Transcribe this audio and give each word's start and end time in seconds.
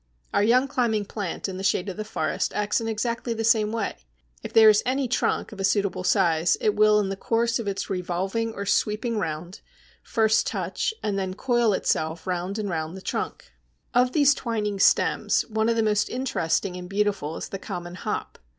Our 0.33 0.41
young 0.41 0.67
climbing 0.67 1.05
plant 1.05 1.47
in 1.47 1.57
the 1.57 1.63
shade 1.63 1.87
of 1.87 1.95
the 1.95 2.03
forest 2.03 2.53
acts 2.55 2.81
in 2.81 2.87
exactly 2.87 3.35
the 3.35 3.43
same 3.43 3.71
way. 3.71 3.97
If 4.41 4.51
there 4.51 4.67
is 4.67 4.81
any 4.83 5.07
trunk 5.07 5.51
of 5.51 5.59
a 5.59 5.63
suitable 5.63 6.03
size, 6.03 6.57
it 6.59 6.73
will 6.75 6.99
in 6.99 7.09
the 7.09 7.15
course 7.15 7.59
of 7.59 7.67
its 7.67 7.87
revolving 7.87 8.51
or 8.55 8.65
sweeping 8.65 9.19
round 9.19 9.61
first 10.01 10.47
touch 10.47 10.91
and 11.03 11.19
then 11.19 11.35
coil 11.35 11.71
itself 11.73 12.25
round 12.25 12.57
and 12.57 12.67
round 12.67 12.97
the 12.97 13.01
trunk. 13.03 13.51
Of 13.93 14.11
these 14.13 14.33
twining 14.33 14.79
stems, 14.79 15.43
one 15.49 15.69
of 15.69 15.75
the 15.75 15.83
most 15.83 16.09
interesting 16.09 16.75
and 16.77 16.89
beautiful 16.89 17.37
is 17.37 17.49
the 17.49 17.59
common 17.59 17.93
Hop. 17.93 18.39